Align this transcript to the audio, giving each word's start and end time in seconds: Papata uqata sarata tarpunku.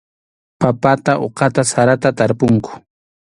Papata 0.61 1.13
uqata 1.27 1.61
sarata 1.71 2.09
tarpunku. 2.17 2.71